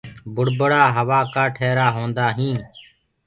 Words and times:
بُڙبُڙآ 0.35 0.83
هوآ 0.95 1.19
ڪآ 1.33 1.43
ٽيرآ 1.55 1.87
هوندآ 1.95 2.25
هينٚ۔ 2.37 2.63